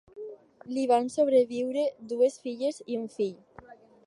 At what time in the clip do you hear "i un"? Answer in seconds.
2.95-3.09